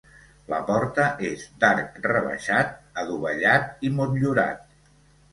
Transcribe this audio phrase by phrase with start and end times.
[0.51, 4.65] La porta és d'arc rebaixat, adovellat i motllurat.